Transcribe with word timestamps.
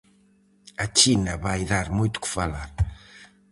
A 0.83 0.85
China 0.99 1.33
vai 1.45 1.61
dar 1.71 1.87
moito 1.97 2.21
que 2.21 2.33
falar. 2.37 2.69